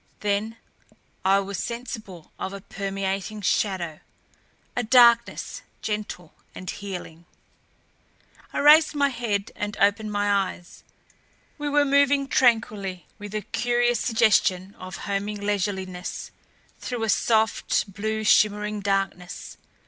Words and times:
Then 0.21 0.57
I 1.23 1.37
was 1.41 1.59
sensible 1.59 2.31
of 2.39 2.53
a 2.53 2.61
permeating 2.61 3.41
shadow, 3.41 3.99
a 4.75 4.81
darkness 4.81 5.61
gentle 5.83 6.33
and 6.55 6.67
healing. 6.67 7.25
I 8.51 8.57
raised 8.61 8.95
my 8.95 9.09
head 9.09 9.51
and 9.55 9.77
opened 9.79 10.11
my 10.11 10.53
eyes. 10.55 10.83
We 11.59 11.69
were 11.69 11.85
moving 11.85 12.27
tranquilly, 12.27 13.05
with 13.19 13.35
a 13.35 13.41
curious 13.43 13.99
suggestion 13.99 14.73
of 14.79 14.95
homing 15.05 15.39
leisureliness, 15.39 16.31
through 16.79 17.03
a 17.03 17.07
soft, 17.09 17.93
blue 17.93 18.23
shimmering 18.23 18.79
darkness. 18.79 19.55